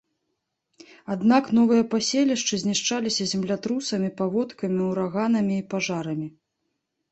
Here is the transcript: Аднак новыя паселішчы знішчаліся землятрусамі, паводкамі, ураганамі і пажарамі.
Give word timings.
Аднак 1.15 1.51
новыя 1.57 1.83
паселішчы 1.91 2.59
знішчаліся 2.63 3.29
землятрусамі, 3.35 4.09
паводкамі, 4.23 4.83
ураганамі 4.91 5.55
і 5.61 5.69
пажарамі. 5.77 6.27